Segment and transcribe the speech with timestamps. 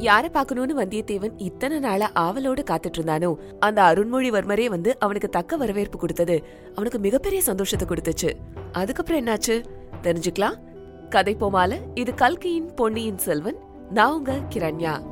[0.00, 6.46] யார பாக்கணும்னு வந்தியத்தேவன் இத்தனை நாளா ஆவலோடு காத்துட்டு இருந்தானோ அந்த அருண்மொழிவர்மரே வந்து அவனுக்கு தக்க வரவேற்பு கொடுத்தது.
[6.74, 8.30] அவனுக்கு மிகப்பெரிய சந்தோஷத்தை கொடுத்துச்சு.
[8.72, 9.64] அதுக்கப்புறம் என்னாச்சு?
[10.02, 10.56] தெரிஞ்சுக்கலாம்.
[11.08, 13.56] கதை போமால இது கல்கியின் பொன்னியின் செல்வன்.
[13.90, 15.02] நான் உங்க கிரண்யா.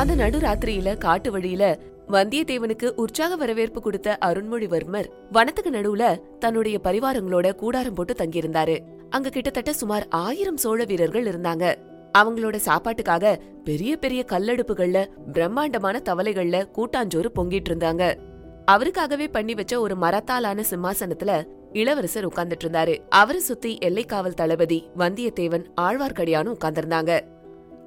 [0.00, 1.78] அந்த நடுராத்திரியில காட்டு வழியில
[2.08, 8.78] வந்தியத்தேவனுக்கு உற்சாக வரவேற்பு கொடுத்த அருண்மொழிவர்மர் வனத்துக்கு நடுவுல தன்னுடைய பரிவாரங்களோட கூடாரம் போட்டு தங்கியிருந்தாரு.
[9.10, 11.74] அங்க கிட்டத்தட்ட சுமார் ஆயிரம் சோழ வீரர்கள் இருந்தாங்க.
[12.18, 18.14] அவங்களோட சாப்பாட்டுக்காக பெரிய பெரிய கல்லடுப்புகள்ல பிரம்மாண்டமான தவளைகள்ல கூட்டாஞ்சோறு பொங்கிட்டு இருந்தாங்க.
[18.70, 22.98] அவருக்காகவே பண்ணி வச்ச ஒரு மரத்தாலான சிம்மாசனத்துல இளவரசர் உட்கார்ந்துட்டு இருந்தாரு.
[23.08, 27.20] அவரை சுத்தி எல்லைக்காவல் தளபதி வந்தியத்தேவன் ஆழ்வார்க்கடியானும் உட்கார்ந்திருந்தாங்க.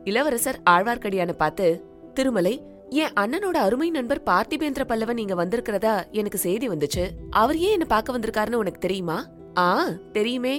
[0.04, 2.54] இளவரசர் ஆழ்வார்க்கடியான பார்த்து திருமலை
[2.90, 7.04] என் அண்ணனோட அருமை நண்பர் பார்த்திபேந்திர பல்லவன் இங்க வந்திருக்கிறதா எனக்கு செய்தி வந்துச்சு.
[7.30, 9.26] அவர் ஏன் என்ன பார்க்க வந்திருக்காருன்னு உனக்கு தெரியுமா?
[9.58, 10.56] ஆ தெரியுமே.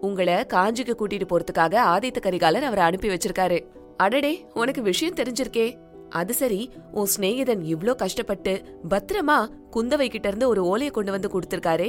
[0.00, 3.58] உங்களை காஞ்சிக்கு கூட்டிட்டு போறதுக்காக ஆதித்த கரிகாலர் அவரை அனுப்பி வச்சிருக்காரு.
[3.96, 5.66] அடடே உனக்கு விஷயம் தெரிஞ்சிருக்கே.
[6.10, 8.52] அது சரி உன் சிநேகிதன் இவ்ளோ கஷ்டப்பட்டு
[8.88, 9.38] பத்திரமா
[9.72, 11.88] குந்தவை கிட்ட இருந்து ஒரு ஓலைய கொண்டு வந்து கொடுத்திருக்காரே.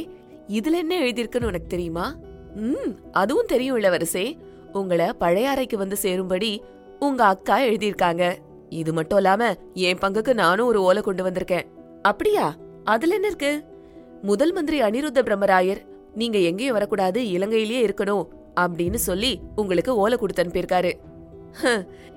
[0.49, 2.15] இதுல என்ன எழுதியிருக்குன்னு உனக்கு தெரியுமா?
[2.55, 4.25] ம் அதுவும் தெரியும் இளவரசே
[4.71, 6.51] உங்களை பழையாறைக்கு வந்து சேரும்படி
[6.99, 8.23] உங்க அக்கா எழுதியிருக்காங்க.
[8.81, 9.43] இது மட்டும் இல்லாம
[9.87, 11.67] என் பங்குக்கு நானும் ஒரு ஓலை கொண்டு வந்திருக்கேன்.
[12.01, 12.45] அப்படியா?
[12.93, 13.51] அதுல என்ன இருக்கு?
[14.21, 15.81] முதல் மந்திரி அனிருத்த பிரம்மராயர்
[16.13, 18.25] நீங்க எங்கேயும் வரக்கூடாது இலங்கையிலேயே இருக்கணும்
[18.61, 20.91] அப்படின்னு சொல்லி உங்களுக்கு ஓலை கொடுத்து அனுப்பியிருக்காரு.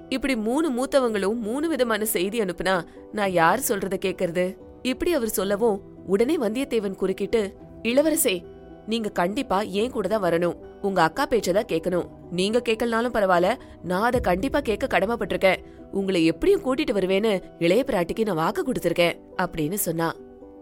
[0.09, 2.75] இப்படி மூணு மூத்தவங்களும் மூணு விதமான செய்தி அனுப்புனா
[3.13, 4.45] நான் யார் சொல்றத கேக்குறது?
[4.83, 7.43] இப்படி அவர் சொல்லவும் உடனே வந்தியத்தேவன் குறுக்கிட்டு
[7.83, 8.37] இளவரசே
[8.93, 10.57] நீங்க கண்டிப்பா ஏன் கூட தான் வரணும்.
[10.87, 13.51] உங்க அக்கா பேச்சதான் கேட்கணும் நீங்க கேட்கலனாலும் பரவாயில்ல
[13.91, 15.61] நான் அதை கண்டிப்பா கேட்க கடமைப்பட்டிருக்கேன்.
[15.93, 20.15] உங்களை எப்படியும் கூட்டிட்டு வருவேன்னு இளைய பிராட்டிக்கு நான் வாக்கு கொடுத்திருக்கேன் அப்படின்னு சொன்னா.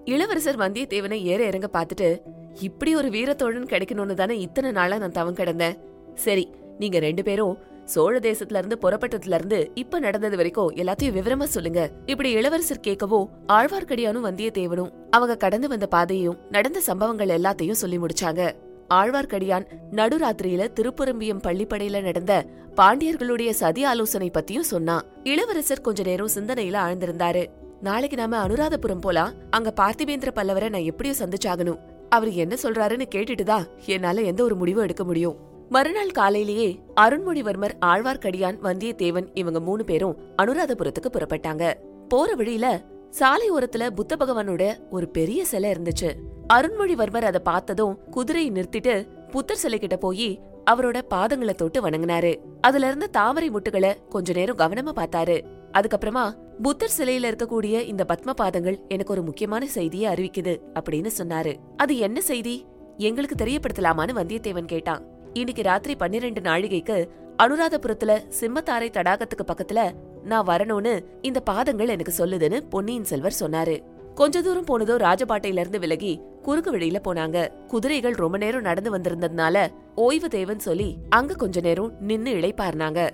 [0.05, 2.21] இளவரசர் வந்தியத்தேவனை ஏற இறங்க பார்த்துட்டு
[2.61, 5.79] இப்படி ஒரு வீரத்தோழன் கிடைக்கணும்னு தானே இத்தனை நாளா நான் தவம் கிடந்தேன்.
[6.15, 11.91] சரி நீங்க ரெண்டு பேரும் சோழ தேசத்துல இருந்து புறப்பட்டதுல இருந்து இப்ப நடந்தது வரைக்கும் எல்லாத்தையும் விவரமா சொல்லுங்க.
[12.06, 18.53] இப்படி இளவரசர் கேட்கவோ ஆழ்வார்க்கடியானும் வந்தியத்தேவனும் அவங்க கடந்து வந்த பாதையையும் நடந்த சம்பவங்கள் எல்லாத்தையும் சொல்லி முடிச்சாங்க.
[18.95, 22.45] ஆழ்வார்க்கடியான் நடுராத்திரியில திருப்புரம்பியம் பள்ளிப்படையில நடந்த
[22.76, 27.47] பாண்டியர்களுடைய சதி ஆலோசனை பத்தியும் சொன்னான் இளவரசர் கொஞ்ச நேரம் சிந்தனையில ஆழ்ந்திருந்தாரு.
[27.81, 29.32] நாளைக்கு நாம அனுராதபுரம் போலாம்.
[29.50, 31.78] அங்க பார்த்திபேந்திர பல்லவரை நான் எப்படியும் சந்திச்சாகணும்.
[32.09, 35.37] அவர் என்ன சொல்றாருன்னு கேட்டுட்டுதான் என்னால எந்த ஒரு முடிவும் எடுக்க முடியும்.
[35.69, 41.75] மறுநாள் காலையிலேயே அருண்மொழிவர்மர் ஆழ்வார்க்கடியான் வந்தியத்தேவன் இவங்க மூணு பேரும் அனுராதபுரத்துக்கு புறப்பட்டாங்க.
[42.08, 46.12] போற வழியில சாலை ஓரத்துல புத்த பகவானோட ஒரு பெரிய சிலை இருந்துச்சு.
[46.54, 50.41] அருண்மொழிவர்மர் அதை பார்த்ததும் குதிரையை நிறுத்திட்டு புத்தர் சிலை கிட்ட போய்
[50.71, 52.37] அவரோட பாதங்களை தொட்டு வணங்கினாரு.
[52.60, 55.41] அதுல இருந்த தாமரை முட்டுகளை கொஞ்ச நேரம் கவனமா பார்த்தாரு.
[55.72, 56.32] அதுக்கப்புறமா
[56.62, 61.56] புத்தர் சிலையில இருக்கக்கூடிய இந்த பத்ம பாதங்கள் எனக்கு ஒரு முக்கியமான செய்தியை அறிவிக்குது அப்படின்னு சொன்னாரு.
[61.76, 62.66] அது என்ன செய்தி?
[62.99, 65.06] எங்களுக்கு தெரியப்படுத்தலாமான்னு வந்தியத்தேவன் கேட்டான்.
[65.32, 67.09] இன்னைக்கு ராத்திரி பன்னிரெண்டு நாழிகைக்கு
[67.43, 73.82] அனுராதபுரத்துல சிம்மத்தாரை தடாகத்துக்கு பக்கத்துல நான் வரணும்னு இந்த பாதங்கள் எனக்கு சொல்லுதுன்னு பொன்னியின் செல்வர் சொன்னாரு.
[74.16, 77.66] கொஞ்ச தூரம் போனதோ ராஜபாட்டையில இருந்து விலகி குறுக்கு வழியில போனாங்க.
[77.66, 83.10] குதிரைகள் ரொம்ப நேரம் நடந்து வந்திருந்ததுனால ஓய்வு தேவன் சொல்லி அங்க கொஞ்ச நேரம் நின்னு இளைப்பாருனாங்க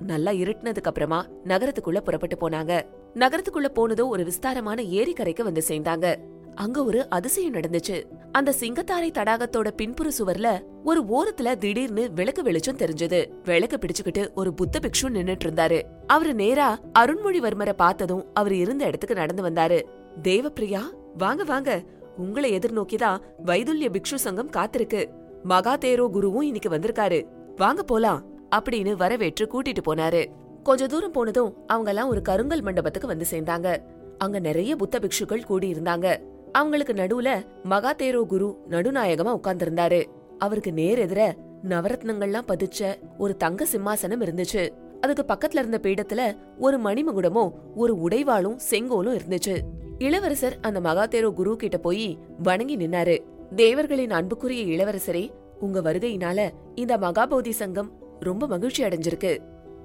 [0.00, 2.82] நல்லா இருட்டுனதுக்கு அப்புறமா நகரத்துக்குள்ள புறப்பட்டு போனாங்க.
[3.14, 6.16] நகரத்துக்குள்ள போனதோ ஒரு விஸ்தாரமான ஏரிக்கரைக்கு வந்து சேர்ந்தாங்க.
[6.54, 8.04] அங்க ஒரு அதிசயம் நடந்துச்சு.
[8.32, 10.48] அந்த சிங்கத்தாரை தடாகத்தோட பின்புற சுவர்ல
[10.84, 13.20] ஒரு ஓரத்துல திடீர்னு விளக்கு வெளிச்சம் தெரிஞ்சது.
[13.44, 15.82] விளக்கு பிடிச்சுக்கிட்டு ஒரு புத்த பிக்ஷு நின்னுட்டு இருந்தாரு.
[16.06, 19.80] அவரு நேரா அருண்மொழிவர்மரை பார்த்ததும் அவர் இருந்த இடத்துக்கு நடந்து வந்தாரு.
[20.22, 20.80] தேவப்பிரியா
[21.18, 21.82] வாங்க வாங்க.
[22.16, 25.08] உங்களை எதிர்நோக்கிதான் வைதுல்ய பிக்ஷு சங்கம் காத்திருக்கு.
[25.48, 27.26] மகாதேரோ குருவும் இன்னைக்கு வந்திருக்காரு.
[27.56, 28.24] வாங்க போலாம்.
[28.56, 30.26] அப்படின்னு வரவேற்று கூட்டிட்டு போனாரு.
[30.62, 33.78] கொஞ்ச தூரம் போனதும் அவங்க எல்லாம் ஒரு கருங்கல் மண்டபத்துக்கு வந்து சேர்ந்தாங்க.
[34.18, 36.20] அங்க நிறைய புத்த பிக்ஷுக்கள் கூடி இருந்தாங்க
[36.52, 40.04] அவங்களுக்கு நடுவுல மகாதேரோ குரு நடுநாயகமா உட்கார்ந்திருந்தாரு.
[40.38, 41.34] அவருக்கு நேர் எதிர
[41.68, 44.68] நவரத்னங்கள்லாம் பதிச்ச ஒரு தங்க சிம்மாசனம் இருந்துச்சு.
[45.00, 49.58] அதுக்கு பக்கத்துல இருந்த பீடத்துல ஒரு மணிமகுடமும் ஒரு உடைவாளும் செங்கோலும் இருந்துச்சு.
[49.98, 53.18] இளவரசர் அந்த மகாதேரோ குரு கிட்ட போய் வணங்கி நின்னாரு.
[53.56, 59.38] தேவர்களின் அன்புக்குரிய இளவரசரே உங்க வருகையினால இந்த மகாபோதி சங்கம் ரொம்ப மகிழ்ச்சி அடைஞ்சிருக்கு.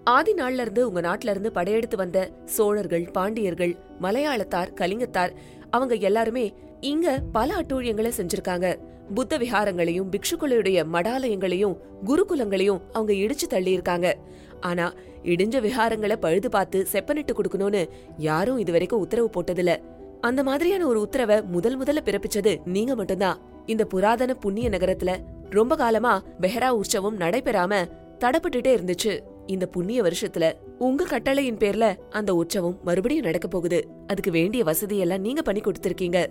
[0.04, 5.30] ஆதி நாள்ல இருந்து உங்க நாட்டுல இருந்து படையெடுத்து வந்த சோழர்கள் பாண்டியர்கள் மலையாளத்தார் கலிங்கத்தார்
[5.70, 8.76] அவங்க எல்லாருமே இங்க பல அட்டூழியங்களை செஞ்சிருக்காங்க.
[9.14, 14.14] புத்த விஹாரங்களையும் பிக்ஷுக்களுடைய மடாலயங்களையும் குருகுலங்களையும் அவங்க இடிச்சு தள்ளியிருக்காங்க.
[14.60, 14.94] ஆனா
[15.24, 19.82] இடிஞ்ச விஹாரங்களை பழுது பார்த்து செப்பனிட்டு கொடுக்கணும்னு யாரும் இதுவரைக்கும் உத்தரவு போட்டதில்ல.
[20.22, 23.40] அந்த மாதிரியான ஒரு உத்தரவை முதல் முதல்ல பிறப்பிச்சது நீங்க மட்டும்தான்.
[23.66, 25.18] இந்த புராதன புண்ணிய நகரத்துல
[25.50, 27.90] ரொம்ப காலமா பெஹரா உற்சவம் நடைபெறாம
[28.20, 29.20] தடப்பட்டுட்டே இருந்துச்சு.
[29.46, 33.88] இந்த புண்ணிய வருஷத்துல உங்க கட்டளையின் பேர்ல அந்த உற்சவம் மறுபடியும் நடக்க போகுது.
[34.08, 36.26] அதுக்கு வேண்டிய வசதியெல்லாம் நீங்க பண்ணி கொடுத்திருக்கீங்க.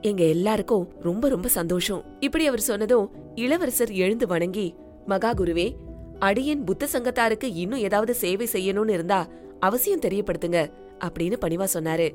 [0.00, 2.04] எங்க எல்லாருக்கும் ரொம்ப ரொம்ப சந்தோஷம்.
[2.20, 4.74] இப்படி அவர் சொன்னதும் இளவரசர் எழுந்து வணங்கி
[5.06, 5.74] மகா குருவே
[6.18, 9.28] அடியின் புத்த சங்கத்தாருக்கு இன்னும் ஏதாவது சேவை செய்யணும்னு இருந்தா
[9.60, 10.70] அவசியம் தெரியப்படுத்துங்க
[11.04, 12.10] அப்படின்னு பணிவா சொன்னாரு.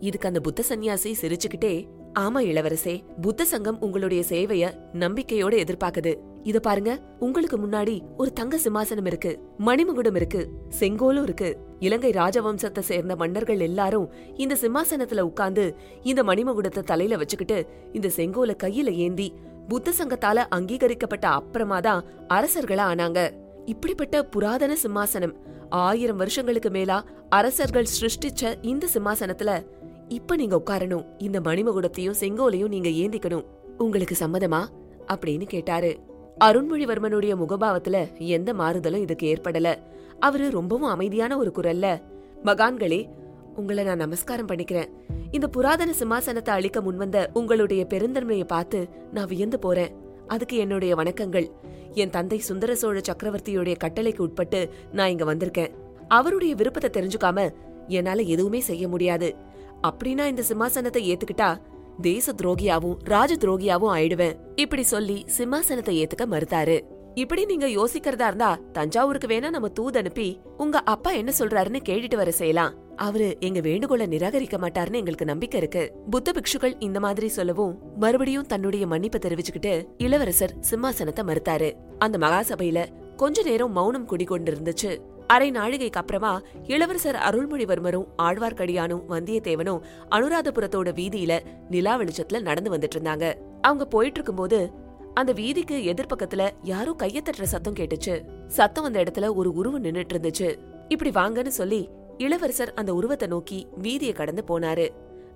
[0.00, 1.88] இதுக்கு அந்த புத்த சந்நியாசி சிரிச்சுக்கிட்டே
[2.18, 6.18] ஆமா இளவரசே புத்த சங்கம் உங்களுடைய சேவைய நம்பிக்கையோட எதிர்பார்க்குது.
[6.42, 11.58] இத பாருங்க உங்களுக்கு முன்னாடி ஒரு தங்க சிம்மாசனம் இருக்கு மணிமுகுடம் இருக்கு செங்கோலும் இருக்கு.
[11.80, 18.90] இலங்கை ராஜவம்சத்தை சேர்ந்த மன்னர்கள் எல்லாரும் இந்த சிம்மாசனத்துல உட்கார்ந்து இந்த மணிமகுடத்தை தலையில வச்சுக்கிட்டு இந்த செங்கோல கையில
[18.90, 19.32] ஏந்தி
[19.68, 23.30] புத்த சங்கத்தால அங்கீகரிக்கப்பட்ட அப்புறமா தான் அரசர்களா ஆனாங்க.
[23.66, 25.34] இப்படிப்பட்ட புராதன சிம்மாசனம்
[25.70, 29.64] ஆயிரம் வருஷங்களுக்கு மேலா அரசர்கள் சிருஷ்டிச்ச இந்த சிம்மாசனத்துல
[30.08, 31.06] இப்ப நீங்க உட்காரணும்.
[31.18, 33.44] இந்த மணிமகுடத்தையும் செங்கோலையும் நீங்க ஏந்திக்கணும்.
[33.78, 34.64] உங்களுக்கு சம்மதமா?
[35.06, 35.98] அப்படின்னு கேட்டாரு.
[36.44, 39.76] அருண்மொழிவர்மனுடைய முகபாவத்துல எந்த மாறுதலும் இதுக்கு ஏற்படல.
[40.20, 42.02] அவரு ரொம்பவும் அமைதியான ஒரு குரல்ல
[42.44, 43.08] மகான்களே
[43.56, 44.88] உங்களை நான் நமஸ்காரம் பண்ணிக்கிறேன்.
[45.30, 49.94] இந்த புராதன சிம்மாசனத்தை அழிக்க முன்வந்த உங்களுடைய பெருந்தன்மையை பார்த்து நான் வியந்து போறேன்.
[50.26, 51.50] அதுக்கு என்னுடைய வணக்கங்கள்.
[51.92, 55.70] என் தந்தை சுந்தர சோழ சக்கரவர்த்தியுடைய கட்டளைக்கு உட்பட்டு நான் இங்க வந்திருக்கேன்.
[56.08, 57.50] அவருடைய விருப்பத்தை தெரிஞ்சுக்காம
[57.86, 59.34] என்னால எதுவுமே செய்ய முடியாது.
[59.82, 61.58] அப்படின்னா இந்த சிம்மாசனத்தை ஏத்துக்கிட்டா
[62.00, 64.36] தேச துரோகியாவும் ராஜ துரோகியாவும் ஆயிடுவேன்.
[64.56, 66.80] இப்படி சொல்லி சிம்மாசனத்தை ஏத்துக்க மறுத்தாரு.
[67.14, 72.30] இப்படி நீங்க யோசிக்கிறதா இருந்தா தஞ்சாவூருக்கு வேணா நம்ம தூது அனுப்பி உங்க அப்பா என்ன சொல்றாருன்னு கேட்டுட்டு வர
[72.30, 72.74] செய்யலாம்.
[72.96, 75.92] அவரு எங்க வேண்டுகோளை நிராகரிக்க மாட்டாருன்னு எங்களுக்கு நம்பிக்கை இருக்கு.
[76.10, 81.72] புத்த பிக்ஷுக்கள் இந்த மாதிரி சொல்லவும் மறுபடியும் தன்னுடைய மன்னிப்பை தெரிவிச்சுக்கிட்டு இளவரசர் சிம்மாசனத்தை மறுத்தாரு.
[81.98, 82.86] அந்த மகாசபையில
[83.16, 84.98] கொஞ்ச நேரம் மௌனம் குடிகொண்டிருந்துச்சு.
[85.26, 89.80] அரை நாழிகைக்கு அப்புறமா இளவரசர் அருள்மொழிவர்மரும் ஆழ்வார்க்கடியானும் வந்தியத்தேவனும்
[90.10, 91.38] அனுராதபுரத்தோட வீதியில
[91.70, 93.34] நிலா வெளிச்சத்துல நடந்து வந்துட்டு இருந்தாங்க.
[93.60, 94.70] அவங்க போயிட்டு இருக்கும்போது
[95.14, 98.24] அந்த வீதிக்கு எதிர்பக்கத்துல யாரோ கைய தட்டுற சத்தம் கேட்டுச்சு.
[98.46, 100.58] சத்தம் வந்த இடத்துல ஒரு உருவம் நின்னுட்டு இருந்துச்சு.
[100.88, 101.88] இப்படி வாங்கன்னு சொல்லி
[102.18, 104.88] இளவரசர் அந்த உருவத்தை நோக்கி வீதியை கடந்து போனாரு.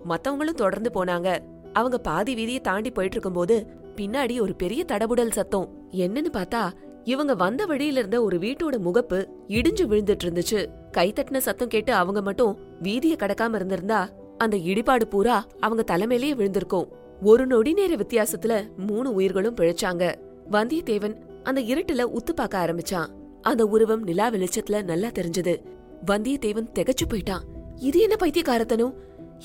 [0.08, 1.38] மத்தவங்களும் தொடர்ந்து போனாங்க.
[1.72, 3.66] அவங்க பாதி வீதியை தாண்டி போயிட்டு இருக்கும்போது
[3.96, 5.88] பின்னாடி ஒரு பெரிய தடபுடல் சத்தம்.
[5.92, 6.70] என்னன்னு பார்த்தா
[7.10, 9.18] இவங்க வந்த வழியில இருந்த ஒரு வீட்டோட முகப்பு
[9.48, 10.66] இடிஞ்சு விழுந்துட்டு இருந்துச்சு.
[10.96, 16.88] கைத்தட்டின சத்தம் கேட்டு அவங்க மட்டும் வீதியை கடக்காம இருந்திருந்தா அந்த இடிபாடு பூரா அவங்க தலைமையிலேயே விழுந்திருக்கும்.
[17.22, 20.14] ஒரு நொடி நேர வித்தியாசத்துல மூணு உயிர்களும் பிழைச்சாங்க.
[20.50, 23.08] வந்தியத்தேவன் அந்த இருட்டுல உத்து பார்க்க ஆரம்பிச்சான்.
[23.42, 25.54] அந்த உருவம் நிலா வெளிச்சத்துல நல்லா தெரிஞ்சது.
[26.06, 27.44] வந்தியத்தேவன் திகச்சு போயிட்டான்.
[27.76, 28.94] இது என்ன பைத்தியக்காரத்தனும்?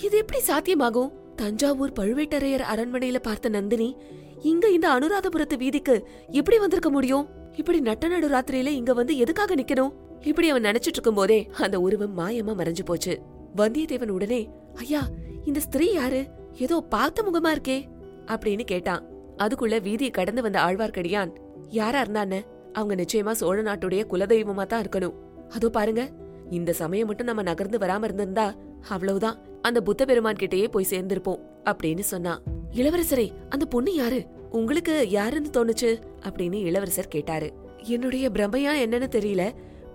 [0.04, 1.12] இது எப்படி சாத்தியமாகும்?
[1.36, 3.96] தஞ்சாவூர் பழுவேட்டரையர் அரண்மனையில பார்த்த நந்தினி
[4.42, 5.96] இங்க இந்த அனுராதபுரத்து வீதிக்கு
[6.30, 7.44] எப்படி வந்திருக்க முடியும்?
[7.56, 9.94] இப்படி நட்ட நடு ராத்திரியில இங்க வந்து எதுக்காக நிக்கணும்?
[10.22, 13.20] இப்படி அவன் நினைச்சிட்டு இருக்கும் போதே அந்த உருவம் மாயமா மறைஞ்சு போச்சு.
[13.58, 15.02] வந்தியத்தேவன் உடனே ஐயா
[15.46, 16.26] இந்த ஸ்திரீ யாரு?
[16.58, 17.78] ஏதோ பார்த்த முகமா இருக்கே
[18.28, 19.04] அப்படின்னு கேட்டான்.
[19.38, 21.32] அதுக்குள்ள வீதியை கடந்து வந்த ஆழ்வார்க்கடியான்
[21.70, 22.40] யாரா இருந்தான்னு?
[22.74, 25.16] அவங்க நிச்சயமா சோழ நாட்டுடைய குலதெய்வமா தான் இருக்கணும்.
[25.50, 26.10] அதோ பாருங்க
[26.50, 28.48] இந்த சமயம் மட்டும் நம்ம நகர்ந்து வராம இருந்திருந்தா
[28.90, 29.38] அவ்வளவுதான்.
[29.62, 32.42] அந்த புத்த பெருமான் கிட்டயே போய் சேர்ந்திருப்போம் அப்படின்னு சொன்னான்.
[32.76, 34.20] இளவரசரே அந்த பொண்ணு யாரு?
[34.56, 36.00] உங்களுக்கு யாருன்னு தோணுச்சு?
[36.22, 37.54] அப்படின்னு இளவரசர் கேட்டாரு.
[37.84, 39.52] என்னுடைய பிரமையா என்னன்னு தெரியல.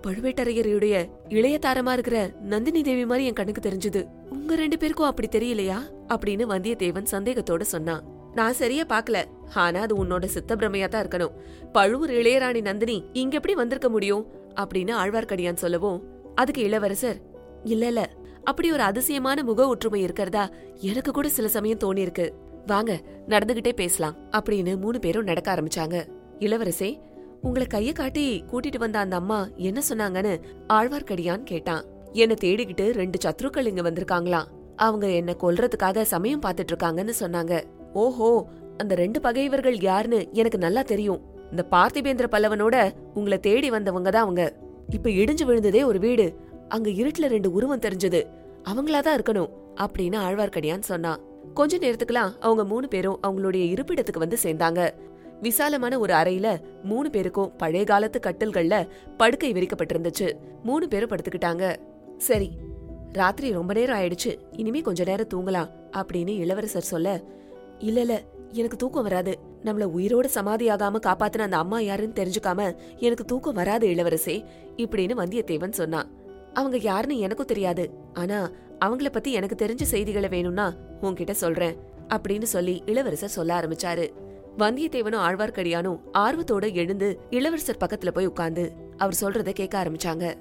[0.07, 4.05] பழுவேட்டரையருடைய இளைய தாரமா இருக்கிற நந்தினி தேவி மாதிரி என் கண்ணுக்கு தெரிஞ்சது.
[4.29, 5.77] உங்க ரெண்டு பேருக்கும் அப்படி தெரியலையா?
[6.07, 8.03] அப்படின்னு வந்தியத்தேவன் சந்தேகத்தோட சொன்னான்
[8.35, 9.23] நான் சரியா பாக்கல
[9.53, 11.31] ஆனா அது உன்னோட சித்த பிரமையா தான் இருக்கணும்.
[11.71, 14.25] பழுவூர் இளையராணி நந்தினி இங்க எப்படி வந்திருக்க முடியும்?
[14.61, 16.03] அப்படின்னு ஆழ்வார்க்கடியான் சொல்லவும்
[16.35, 17.21] அதுக்கு இளவரசர்
[17.63, 18.09] இல்ல இல்ல.
[18.43, 20.49] அப்படி ஒரு அதிசயமான முக ஒற்றுமை இருக்கிறதா?
[20.79, 22.31] எனக்கு கூட சில சமயம் தோணிருக்கு
[22.67, 26.05] வாங்க நடந்துகிட்டே பேசலாம் அப்படின்னு மூணு பேரும் நடக்க ஆரம்பிச்சாங்க.
[26.39, 26.99] இளவரசே
[27.41, 30.39] உங்களை கைய காட்டி கூட்டிட்டு வந்த அந்த அம்மா என்ன சொன்னாங்கன்னு
[30.73, 31.85] ஆழ்வார்க்கடியான் கேட்டான்.
[32.11, 34.43] என்ன தேடிக்கிட்டு ரெண்டு சத்ருக்கள் இங்க வந்திருக்காங்களாம்.
[34.75, 37.63] அவங்க என்ன கொல்றதுக்காக சமயம் பார்த்துட்டு இருக்காங்கன்னு சொன்னாங்க.
[37.93, 41.21] ஓஹோ அந்த ரெண்டு பகைவர்கள் யாருன்னு எனக்கு நல்லா தெரியும்.
[41.49, 44.53] இந்த பார்த்திபேந்திர பல்லவனோட உங்களை தேடி வந்தவங்க தான் அவங்க.
[44.89, 46.35] இப்ப இடிஞ்சு விழுந்ததே ஒரு வீடு.
[46.67, 48.27] அங்க இருட்டுல ரெண்டு உருவம் தெரிஞ்சது.
[48.63, 51.19] அவங்களாதான் இருக்கணும் அப்படின்னு ஆழ்வார்க்கடியான் சொன்னான்.
[51.53, 54.93] கொஞ்ச நேரத்துக்குலாம் அவங்க மூணு பேரும் அவங்களுடைய இருப்பிடத்துக்கு வந்து சேர்ந்தாங்க.
[55.41, 60.33] விசாலமான ஒரு அறையில மூணு பேருக்கும் பழைய காலத்து கட்டில்கள்ல படுக்கை விரிக்கப்பட்டிருந்துச்சு.
[60.63, 61.75] மூணு பேரும் படுத்துக்கிட்டாங்க.
[62.17, 62.51] சரி
[63.13, 64.37] ராத்திரி ரொம்ப நேரம் ஆயிடுச்சு.
[64.51, 67.21] இனிமே கொஞ்ச நேரம் தூங்கலாம் அப்படின்னு இளவரசர் சொல்ல
[67.79, 69.37] இல்ல இல்ல எனக்கு தூக்கம் வராது.
[69.63, 74.43] நம்மள உயிரோட சமாதியாகாம காப்பாத்தின அந்த அம்மா யாருன்னு தெரிஞ்சுக்காம எனக்கு தூக்கம் வராது இளவரசே
[74.77, 76.09] இப்படின்னு வந்தியத்தேவன் சொன்னான்.
[76.53, 77.89] அவங்க யாருன்னு எனக்கும் தெரியாது.
[78.13, 78.51] ஆனா
[78.85, 81.75] அவங்கள பத்தி எனக்கு தெரிஞ்ச செய்திகளை வேணும்னா உன்கிட்ட சொல்றேன்
[82.15, 84.09] அப்படின்னு சொல்லி இளவரசர் சொல்ல ஆரம்பிச்சாரு.
[84.57, 90.33] வந்தியத்தேவனும் ஆழ்வார்க்கடியானும் ஆர்வத்தோட எழுந்து இளவரசர் பக்கத்துல போய் உட்கார்ந்து அவர் சொல்றத கேட்க ஆரம்பிச்சாங்க.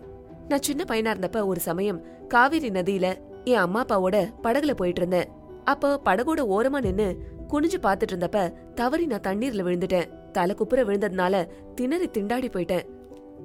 [0.49, 5.28] நான் சின்ன பையனா இருந்தப்ப ஒரு சமயம் காவிரி நதியில என் அம்மா அப்பாவோட படகுல போயிட்டு இருந்தேன்.
[5.64, 7.16] அப்போ படகோட ஓரமா நின்னு
[7.49, 10.30] குனிஞ்சு பாத்துட்டு இருந்தப்ப தவறி நான் தண்ணீர்ல விழுந்துட்டேன்.
[10.30, 12.87] தலை குப்புற விழுந்ததுனால திணறி திண்டாடி போயிட்டேன்.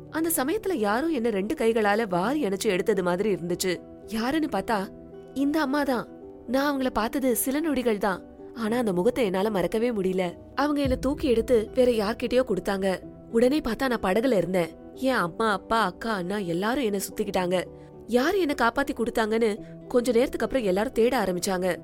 [0.09, 3.79] அந்த சமயத்துல யாரோ என்ன ரெண்டு கைகளால வாரி அணைச்சு எடுத்தது மாதிரி இருந்துச்சு.
[4.11, 4.87] யாருன்னு பார்த்தா
[5.33, 6.07] இந்த அம்மா தான்.
[6.47, 8.21] நான் அவங்கள பார்த்தது சில நொடிகள் தான்.
[8.55, 10.33] ஆனா அந்த முகத்தை என்னால மறக்கவே முடியல.
[10.55, 12.99] அவங்க என்ன தூக்கி எடுத்து வேற யார்கிட்டயோ கொடுத்தாங்க.
[13.31, 14.69] உடனே பார்த்தா நான் படகுல இருந்தேன்.
[14.93, 17.63] என் அம்மா அப்பா அக்கா அண்ணா எல்லாரும் என்ன சுத்திக்கிட்டாங்க.
[18.07, 19.57] யாரு என்ன காப்பாத்தி கொடுத்தாங்கன்னு
[19.87, 21.77] கொஞ்ச நேரத்துக்கு அப்புறம் எல்லாரும் தேட ஆரம்பிச்சாங்க.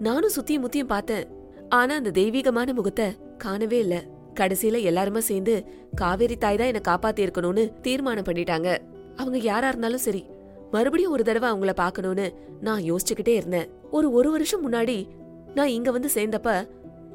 [0.00, 1.28] நானும் சுத்தியும் முத்தியும் பார்த்தேன்.
[1.68, 4.04] ஆனா அந்த தெய்வீகமான முகத்தை காணவே இல்ல.
[4.34, 8.78] கடைசியில எல்லாருமே சேர்ந்து காவேரி தாய் தான் என்ன காப்பாத்தி இருக்கணும்னு தீர்மானம் பண்ணிட்டாங்க.
[9.16, 10.24] அவங்க யாரா இருந்தாலும் சரி
[10.70, 13.70] மறுபடியும் ஒரு தடவை அவங்கள பார்க்கணும்னு நான் யோசிச்சுக்கிட்டே இருந்தேன்.
[13.90, 15.06] ஒரு ஒரு வருஷம் முன்னாடி
[15.54, 16.68] நான் இங்க வந்து சேர்ந்தப்ப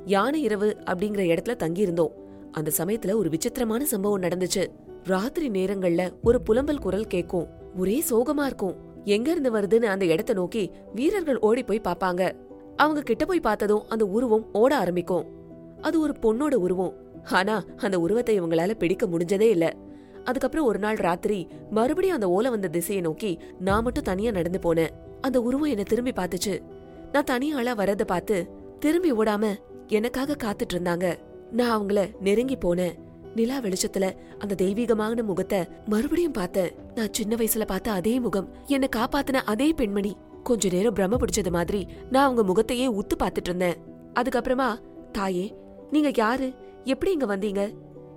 [0.05, 2.11] யானை இரவு அப்படிங்கிற இடத்துல தங்கி இருந்தோம்
[2.51, 4.67] அந்த சமயத்துல ஒரு விசித்திரமான சம்பவம் நடந்துச்சு.
[5.03, 8.75] ராத்திரி நேரங்கள்ல ஒரு புலம்பல் குரல் கேக்கும் ஒரே சோகமா இருக்கும்.
[9.03, 12.31] எங்க இருந்து வருதுன்னு அந்த இடத்த நோக்கி வீரர்கள் ஓடி போய் பாப்பாங்க
[12.75, 15.25] அவங்க கிட்ட போய் பார்த்ததும் அந்த உருவம் ஓட ஆரம்பிக்கும்.
[15.81, 16.93] அது ஒரு பொண்ணோட உருவம்.
[17.31, 19.65] ஆனா அந்த உருவத்தை இவங்களால பிடிக்க முடிஞ்சதே இல்ல.
[20.23, 24.93] அதுக்கப்புறம் ஒரு நாள் ராத்திரி மறுபடியும் அந்த ஓலை வந்த திசையை நோக்கி நான் மட்டும் தனியா நடந்து போனேன்.
[25.21, 26.61] அந்த உருவம் என்ன திரும்பி பார்த்துச்சு.
[27.11, 28.49] நான் தனியாளா வரத பார்த்து
[28.79, 29.55] திரும்பி ஓடாம
[29.87, 31.17] எனக்காக காத்துட்டு இருந்தாங்க.
[31.51, 32.95] நான் அவங்கள நெருங்கி போனேன்.
[33.35, 34.05] நிலா வெளிச்சத்துல
[34.37, 36.71] அந்த தெய்வீகமான முகத்தை மறுபடியும் பார்த்தேன்.
[36.95, 40.17] நான் சின்ன வயசுல பார்த்த அதே முகம் என்னை காப்பாத்தின அதே பெண்மணி.
[40.43, 43.77] கொஞ்ச நேரம் பிரம்ம பிடிச்சது மாதிரி நான் அவங்க முகத்தையே உத்து பார்த்துட்டு இருந்தேன்.
[44.19, 44.79] அதுக்கப்புறமா
[45.11, 45.55] தாயே
[45.91, 46.53] நீங்க யாரு?
[46.83, 47.63] எப்படி இங்க வந்தீங்க?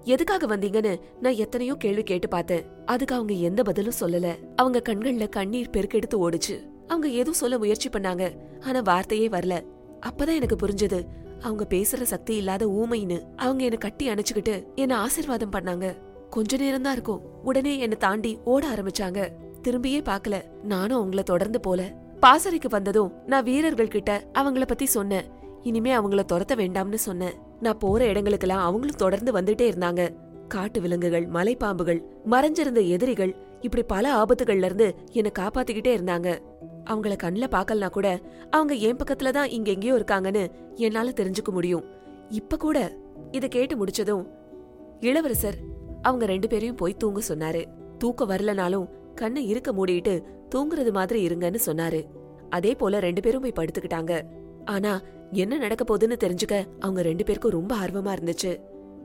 [0.07, 2.65] எதுக்காக வந்தீங்கன்னு நான் எத்தனையோ கேள்வி கேட்டு பார்த்தேன்.
[2.87, 4.35] அதுக்கு அவங்க எந்த பதிலும் சொல்லல.
[4.57, 6.69] அவங்க கண்கள்ல கண்ணீர் பெருக்கெடுத்து ஓடுச்சு.
[6.87, 8.37] அவங்க எதுவும் சொல்ல முயற்சி பண்ணாங்க.
[8.61, 9.65] ஆனா வார்த்தையே வரல.
[10.07, 11.05] அப்பதான் எனக்கு புரிஞ்சது.
[11.41, 15.97] அவங்க பேசுற சக்தி இல்லாத ஊமைன்னு அவங்க என்ன கட்டி அணைச்சுக்கிட்டு என்ன ஆசிர்வாதம் பண்ணாங்க.
[16.31, 17.23] கொஞ்ச நேரம் தான் இருக்கும்.
[17.45, 19.29] உடனே என்ன தாண்டி ஓட ஆரம்பிச்சாங்க.
[19.63, 21.93] திரும்பியே பாக்கல நானும் அவங்கள தொடர்ந்து போல.
[22.21, 25.36] பாசறைக்கு வந்ததும் நான் வீரர்கள் கிட்ட அவங்கள பத்தி சொன்னேன்.
[25.67, 27.37] இனிமே அவங்கள துரத்த வேண்டாம்னு சொன்னேன்.
[27.61, 30.03] நான் போற இடங்களுக்கெல்லாம் அவங்களும் தொடர்ந்து வந்துட்டே இருந்தாங்க.
[30.49, 36.29] காட்டு விலங்குகள் மலைப்பாம்புகள் மறைஞ்சிருந்த எதிரிகள் இப்படி பல ஆபத்துகள்ல இருந்து என்ன காப்பாத்திக்கிட்டே இருந்தாங்க.
[36.91, 38.09] அவங்கள கண்ணுல பார்க்கலனா கூட
[38.51, 40.45] அவங்க என் பக்கத்துல தான் இங்க எங்கேயோ இருக்காங்கன்னு
[40.75, 41.85] என்னால தெரிஞ்சுக்க முடியும்.
[42.29, 42.79] இப்ப கூட
[43.31, 44.25] இத கேட்டு முடிச்சதும்
[45.01, 45.59] இளவரசர்
[46.03, 47.65] அவங்க ரெண்டு பேரையும் போய் தூங்க சொன்னாரு.
[47.99, 50.15] தூக்கம் வரலனாலும் கண்ணை இருக்க மூடிட்டு
[50.55, 52.01] தூங்குறது மாதிரி இருங்கன்னு சொன்னாரு.
[52.51, 54.15] அதே போல ரெண்டு பேரும் போய் படுத்துக்கிட்டாங்க.
[54.65, 54.93] ஆனா
[55.33, 58.61] என்ன நடக்க போகுதுன்னு தெரிஞ்சுக்க அவங்க ரெண்டு பேருக்கும் ரொம்ப ஆர்வமா இருந்துச்சு.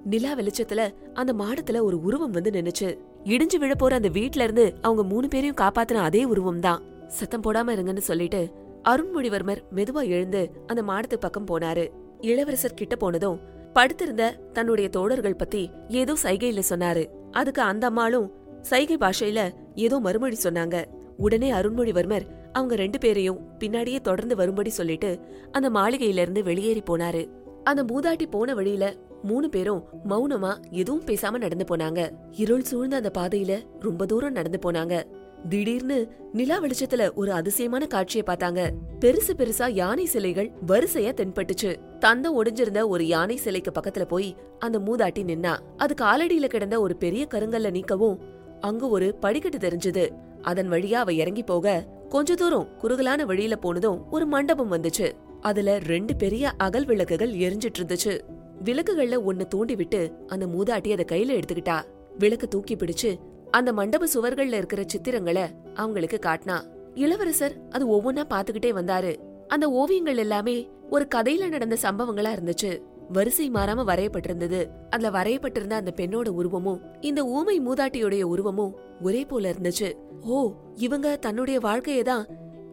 [0.05, 2.97] நிலா வெளிச்சத்துல அந்த மாடத்துல ஒரு உருவம் வந்து நின்னுச்சு.
[3.23, 6.83] இடிஞ்சு விழ போற அந்த வீட்ல இருந்து அவங்க மூணு பேரையும் காப்பாத்தின அதே உருவம் தான்.
[7.07, 8.49] சத்தம் போடாம இருங்கன்னு சொல்லிட்டு
[8.89, 11.89] அருண்மொழிவர்மர் மெதுவா எழுந்து அந்த மாடத்து பக்கம் போனாரு.
[12.21, 13.39] இளவரசர் கிட்ட போனதும்
[13.73, 17.05] படுத்திருந்த தன்னுடைய தோழர்கள் பத்தி ஏதோ சைகையில சொன்னாரு.
[17.31, 20.85] அதுக்கு அந்த அம்மாளும் சைகை பாஷையில ஏதோ மறுமொழி சொன்னாங்க.
[21.17, 25.20] உடனே அருண்மொழிவர்மர் அவங்க ரெண்டு பேரையும் பின்னாடியே தொடர்ந்து வரும்படி சொல்லிட்டு
[25.51, 27.29] அந்த மாளிகையில இருந்து வெளியேறி போனாரு.
[27.63, 32.10] அந்த மூதாட்டி போன வழியில மூணு பேரும் மௌனமா எதுவும் பேசாம நடந்து போனாங்க.
[32.31, 35.03] இருள் சூழ்ந்த அந்த பாதையில ரொம்ப தூரம் நடந்து போனாங்க.
[35.50, 38.70] திடீர்னு நிலா வெளிச்சத்துல ஒரு அதிசயமான காட்சியை பார்த்தாங்க.
[39.00, 41.75] பெருசு பெருசா யானை சிலைகள் வரிசையா தென்பட்டுச்சு.
[42.00, 45.58] தந்த ஒடிஞ்சிருந்த ஒரு யானை சிலைக்கு பக்கத்துல போய் அந்த மூதாட்டி நின்னா.
[45.77, 48.17] அது காலடியில கிடந்த ஒரு பெரிய கருங்கல்ல நீக்கவும்
[48.60, 50.10] அங்க ஒரு படிக்கட்டு தெரிஞ்சது.
[50.41, 55.12] அதன் வழியா அவ இறங்கி போக கொஞ்ச தூரம் குறுகலான வழியில போனதும் ஒரு மண்டபம் வந்துச்சு.
[55.41, 58.20] அதுல ரெண்டு பெரிய அகல் விளக்குகள் எரிஞ்சிட்டு இருந்துச்சு.
[58.63, 61.84] விளக்குகள்ல ஒன்னு தூண்டி விட்டு அந்த மூதாட்டி அதை கையில எடுத்துக்கிட்டா.
[62.18, 63.20] விளக்கு தூக்கி பிடிச்சு
[63.51, 66.62] அந்த மண்டப சுவர்கள்ல இருக்கிற சித்திரங்களை அவங்களுக்கு காட்டினா.
[66.96, 69.15] இளவரசர் அது ஒவ்வொன்னா பாத்துக்கிட்டே வந்தாரு.
[69.48, 72.82] அந்த ஓவியங்கள் எல்லாமே ஒரு கதையில நடந்த சம்பவங்களா இருந்துச்சு.
[73.12, 74.60] வரிசை மாறாம வரையப்பட்டிருந்தது.
[74.89, 79.89] அதுல வரையப்பட்டிருந்த அந்த பெண்ணோட உருவமும் இந்த ஊமை மூதாட்டியுடைய உருவமும் ஒரே போல இருந்துச்சு.
[80.22, 80.38] ஓ
[80.75, 82.25] இவங்க தன்னுடைய வாழ்க்கையை தான்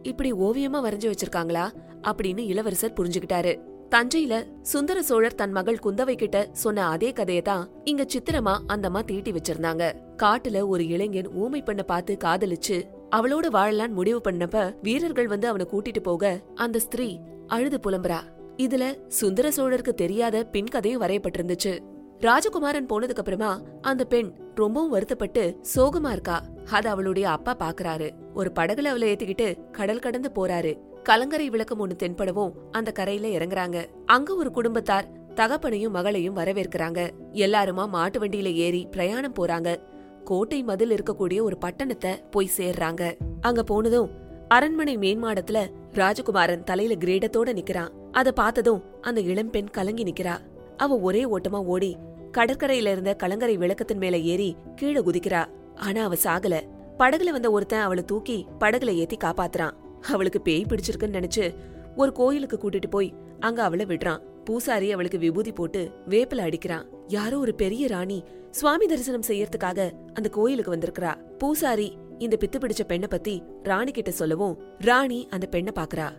[0.03, 1.65] இப்படி ஓவியமா வரைஞ்சு வச்சிருக்காங்களா?
[2.01, 3.53] அப்படின்னு இளவரசர் புரிஞ்சுகிட்டாரு
[3.93, 9.31] தஞ்சையில சுந்தர சோழர் தன் மகள் குந்தவை கிட்ட சொன்ன அதே கதையை தான் இங்க சித்திரமா அந்தம்மா தீட்டி
[9.31, 9.83] வச்சிருந்தாங்க.
[10.17, 12.77] காட்டுல ஒரு இளைஞன் ஊமை பண்ண பார்த்து காதலிச்சு
[13.15, 17.09] அவளோட வாழலான்னு முடிவு பண்ணப்ப வீரர்கள் வந்து அவனை கூட்டிட்டு போக அந்த ஸ்திரீ
[17.47, 18.19] அழுது புலம்புறா.
[18.61, 21.79] இதுல சுந்தர சோழருக்கு தெரியாத பின் கதையும் வரையப்பட்டிருந்துச்சு.
[22.19, 26.43] ராஜகுமாரன் போனதுக்கு அப்புறமா அந்த பெண் ரொம்பவும் வருத்தப்பட்டு சோகமா இருக்கா.
[26.71, 28.11] அத அவளுடைய அப்பா பாக்குறாரு.
[28.33, 30.77] ஒரு படகுல அவளை ஏத்திக்கிட்டு கடல் கடந்து போறாரு.
[31.03, 33.85] கலங்கரை விளக்கம் ஒண்ணு தென்படவும் அந்த கரையில இறங்குறாங்க.
[34.05, 37.09] அங்க ஒரு குடும்பத்தார் தகப்பனையும் மகளையும் வரவேற்கிறாங்க.
[37.31, 39.75] எல்லாருமா மாட்டு வண்டியில ஏறி பிரயாணம் போறாங்க.
[40.23, 43.11] கோட்டை மதில் இருக்கக்கூடிய ஒரு பட்டணத்தை போய் சேர்றாங்க.
[43.41, 44.09] அங்க போனதும்
[44.47, 47.97] அரண்மனை மேன்மாடத்துல ராஜகுமாரன் தலையில கிரீடத்தோட நிக்கிறான்.
[48.11, 50.37] அத பார்த்ததும் அந்த இளம்பெண் கலங்கி நிக்கிறா.
[50.77, 51.97] அவ ஒரே ஓட்டமா ஓடி
[52.37, 55.45] கடற்கரையில இருந்த கலங்கரை விளக்கத்தின் மேல ஏறி கீழே குதிக்கிறா.
[55.75, 56.61] ஆனா அவ சாகல.
[56.99, 59.71] படகுல வந்த ஒருத்தன் அவளை தூக்கி படகுல ஏத்தி காப்பாத்துறான்.
[60.01, 61.55] அவளுக்கு பேய் பிடிச்சிருக்குன்னு நினைச்சு
[61.95, 64.19] ஒரு கோயிலுக்கு கூட்டிட்டு போய் அங்க அவளை விடுறான்.
[64.45, 66.85] பூசாரி அவளுக்கு விபூதி போட்டு வேப்பில அடிக்கிறான்.
[67.07, 71.37] யாரோ ஒரு பெரிய ராணி சுவாமி தரிசனம் செய்யறதுக்காக அந்த கோயிலுக்கு வந்திருக்கிறா.
[71.37, 76.09] பூசாரி இந்த பித்து பிடிச்ச பெண்ணை பத்தி ராணி கிட்ட சொல்லவும் ராணி அந்த பெண்ணை பாக்குறா.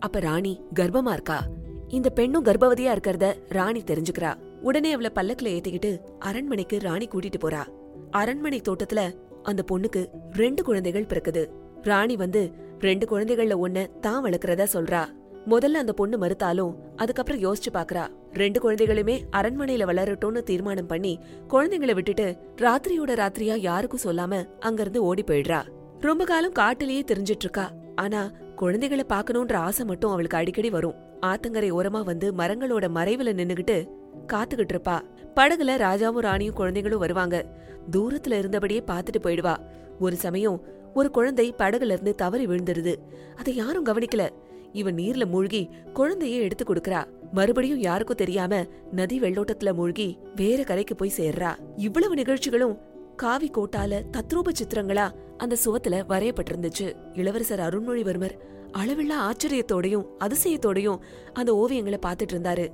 [0.00, 1.44] அப்ப ராணி கர்ப்பமா இருக்கா?
[1.88, 4.34] இந்த பெண்ணும் கர்ப்பவதியா இருக்கிறத ராணி தெரிஞ்சுக்கிறா.
[4.62, 7.62] உடனே அவளை பல்லக்குல ஏத்திக்கிட்டு அரண்மனைக்கு ராணி கூட்டிட்டு போறா.
[8.10, 9.12] அரண்மனை தோட்டத்துல
[9.42, 11.46] அந்த பொண்ணுக்கு ரெண்டு குழந்தைகள் பிறக்குது.
[11.82, 15.04] ராணி வந்து ரெண்டு குழந்தைகள்ல ஒண்ண தான் வளர்க்கறதா சொல்றா.
[15.48, 18.08] முதல்ல அந்த பொண்ணு மறுத்தாலும் அதுக்கப்புறம் யோசிச்சு பாக்குறா.
[18.32, 25.62] ரெண்டு குழந்தைகளுமே அரண்மனையில வளரட்டும்னு தீர்மானம் பண்ணி குழந்தைங்களை விட்டுட்டு ராத்திரியோட ராத்திரியா யாருக்கும் சொல்லாம அங்கிருந்து ஓடி போயிடுறா.
[26.00, 27.70] ரொம்ப காலம் காட்டுலயே தெரிஞ்சிட்டு இருக்கா.
[27.96, 30.94] ஆனா குழந்தைகளை பார்க்கணுன்ற ஆசை மட்டும் அவளுக்கு அடிக்கடி வரும்.
[31.26, 33.88] ஆத்தங்கரை ஓரமா வந்து மரங்களோட மறைவுல நின்னுகிட்டு
[34.32, 35.00] காத்துக்கிட்டு இருப்பா.
[35.36, 37.46] படகுல ராஜாவும் ராணியும் குழந்தைகளும் வருவாங்க.
[37.90, 39.56] தூரத்துல இருந்தபடியே பாத்துட்டு போயிடுவா.
[40.00, 40.62] ஒரு சமயம்
[40.94, 42.94] ஒரு குழந்தை படகுல இருந்து தவறி விழுந்துருது.
[43.36, 44.28] அதை யாரும் கவனிக்கல.
[44.72, 47.04] இவன் நீர்ல மூழ்கி குழந்தைய எடுத்து கொடுக்கறா.
[47.32, 51.54] மறுபடியும் யாருக்கும் தெரியாம நதி வெள்ளோட்டத்துல மூழ்கி வேற கரைக்கு போய் சேர்றா.
[51.76, 52.78] இவ்வளவு நிகழ்ச்சிகளும்
[53.18, 55.06] காவி கோட்டால தத்ரூப சித்திரங்களா
[55.36, 56.86] அந்த சுவத்துல வரையப்பட்டிருந்துச்சு.
[57.14, 58.34] இளவரசர் அருண்மொழிவர்மர்
[58.72, 61.00] அளவில்லா ஆச்சரியத்தோடையும் அதிசயத்தோடையும்
[61.32, 62.66] அந்த ஓவியங்களை பார்த்துட்டு இருந்தாரு.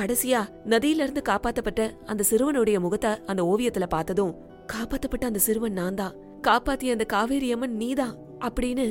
[0.00, 4.34] கடைசியா நதியில இருந்து காப்பாத்தப்பட்ட அந்த சிறுவனுடைய முகத்தை அந்த ஓவியத்துல பார்த்ததும்
[4.72, 6.16] காப்பாத்தப்பட்ட அந்த சிறுவன் நான் தான்
[6.48, 8.86] காப்பாத்திய அந்த காவேரி அம்மன் நீதான் அப்படின்னு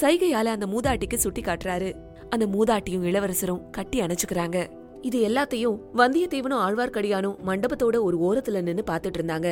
[0.00, 1.90] சைகையால அந்த மூதாட்டிக்கு சுட்டி காட்டுறாரு.
[2.30, 4.58] அந்த மூதாட்டியும் இளவரசரும் கட்டி அணைச்சுக்கிறாங்க.
[5.00, 9.48] இது எல்லாத்தையும் வந்தியத்தேவனும் ஆழ்வார்க்கடியானும் மண்டபத்தோட ஒரு ஓரத்துல நின்னு பாத்துட்டு இருந்தாங்க.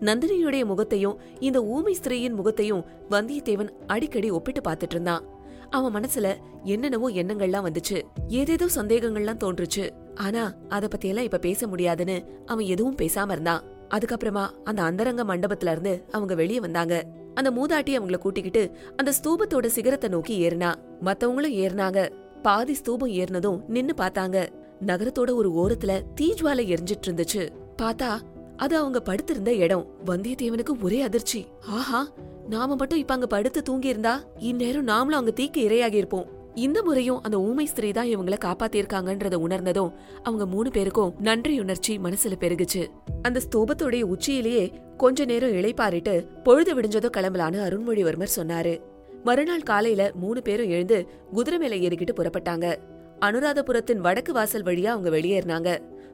[0.00, 5.24] நந்தினியுடைய முகத்தையும் இந்த ஊமை ஸ்திரீயின் முகத்தையும் வந்தியத்தேவன் அடிக்கடி ஒப்பிட்டு பார்த்துட்டு இருந்தான்.
[5.70, 8.02] அவன் மனசுல என்னென்னவோ எண்ணங்கள்லாம் வந்துச்சு.
[8.28, 9.90] ஏதேதோ சந்தேகங்கள்லாம் தோன்றுச்சு.
[10.14, 13.62] ஆனா அத பத்தியெல்லாம் இப்ப பேச முடியாதுன்னு அவன் எதுவும் பேசாம இருந்தான்.
[13.90, 17.04] அதுக்கப்புறமா அந்த அந்தரங்க மண்டபத்துல இருந்து அவங்க வெளியே வந்தாங்க.
[17.34, 20.74] அந்த மூதாட்டி அவங்கள கூட்டிக்கிட்டு அந்த ஸ்தூபத்தோட சிகரத்தை நோக்கி ஏறினா.
[21.04, 22.10] மத்தவங்களும் ஏறினாங்க.
[22.42, 24.48] பாதி ஸ்தூபம் ஏறினதும் நின்னு பார்த்தாங்க.
[24.86, 27.48] நகரத்தோட ஒரு ஓரத்துல தீஜ்வாலை எரிஞ்சிட்டு இருந்துச்சு.
[27.82, 28.20] பார்த்தா
[28.60, 29.86] அது அவங்க படுத்திருந்த இடம்.
[30.06, 31.40] வந்தியத்தேவனுக்கு ஒரே அதிர்ச்சி.
[31.78, 32.00] ஆஹா
[32.48, 37.22] நாம மட்டும் இப்ப அங்க படுத்து தூங்கி இருந்தா இந்நேரம் நாமளும் அங்க தீக்கு இரையாகி இருப்போம் இந்த முறையும்
[37.22, 42.82] அந்த ஊமை ஸ்திரீ தான் இவங்கள காப்பாத்திருக்காங்கன்றத உணர்ந்ததும் அவங்க மூணு பேருக்கும் நன்றி உணர்ச்சி மனசுல பெருகுச்சு.
[43.22, 44.64] அந்த ஸ்தூபத்தோடைய உச்சியிலேயே
[44.96, 48.74] கொஞ்ச நேரம் இளைப்பாரிட்டு பொழுது விடிஞ்சதோ கிளம்பலான்னு அருண்மொழிவர்மர் சொன்னாரு.
[49.24, 50.98] மறுநாள் காலையில மூணு பேரும் எழுந்து
[51.32, 52.66] குதிரை மேல ஏறிக்கிட்டு புறப்பட்டாங்க.
[53.20, 55.70] அனுராதபுரத்தின் வடக்கு வாசல் வழியா அவங்க வெளியேறினாங்க.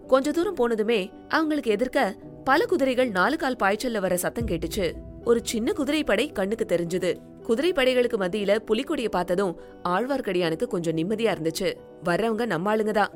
[0.07, 2.15] கொஞ்ச தூரம் போனதுமே அவங்களுக்கு எதிர்க்க
[2.47, 4.93] பல குதிரைகள் நாலு கால் பாய்ச்சல்ல வர சத்தம் கேட்டுச்சு.
[5.25, 7.17] ஒரு சின்ன குதிரைப்படை கண்ணுக்கு தெரிஞ்சது.
[7.47, 11.75] குதிரைப்படைகளுக்கு மத்தியில புலிக்கொடிய பார்த்ததும் ஆழ்வார்க்கடியானுக்கு கொஞ்சம் நிம்மதியா இருந்துச்சு.
[12.05, 13.11] வர்றவங்க நம்ம ஆளுங்க தான்.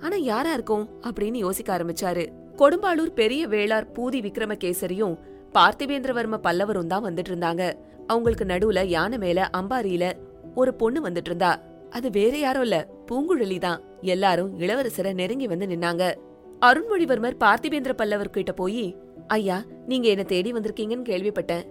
[0.00, 0.88] ஆனா யாரா இருக்கும்?
[1.02, 2.26] அப்படின்னு யோசிக்க ஆரம்பிச்சாரு.
[2.56, 5.18] கொடும்பாளூர் பெரிய வேளார் பூதி விக்ரமகேசரியும்
[5.54, 7.74] பார்த்திபேந்திரவர்ம பல்லவரும் தான் வந்துட்டு இருந்தாங்க
[8.06, 10.12] அவங்களுக்கு நடுவுல யானை மேல அம்பாரியில
[10.54, 12.88] ஒரு பொண்ணு வந்துட்டு இருந்தா அது வேற யாரும் இல்ல.
[13.06, 13.82] பூங்குழலி தான்.
[14.00, 16.14] எல்லாரும் இளவரசரை நெருங்கி வந்து நின்னாங்க.
[16.60, 21.62] அருண்மொழிவர்மர் பார்த்திபேந்திர பல்லவர் கிட்ட போய் ஐயா நீங்க என்ன தேடி வந்திருக்கீங்கன்னு கேள்விப்பட்டேன்.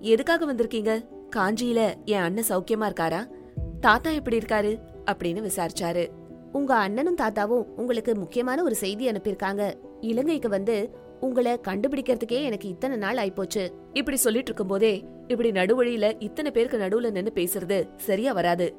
[0.00, 1.04] எதுக்காக வந்திருக்கீங்க?
[1.36, 3.26] காஞ்சியில என் அண்ணன் சௌக்கியமா இருக்காரா?
[3.80, 4.78] தாத்தா எப்படி இருக்காரு?
[5.10, 6.06] அப்படின்னு விசாரிச்சாரு.
[6.52, 9.74] உங்க அண்ணனும் தாத்தாவும் உங்களுக்கு முக்கியமான ஒரு செய்தி அனுப்பியிருக்காங்க.
[10.00, 13.68] இலங்கைக்கு வந்து உங்களை கண்டுபிடிக்கிறதுக்கே எனக்கு இத்தனை நாள் ஆயிப்போச்சு.
[13.92, 18.74] இப்படி சொல்லிட்டு இருக்கும்போதே இப்படி நடுவழியில இத்தனை பேருக்கு நடுவுல நின்னு பேசுறது சரியா வராது.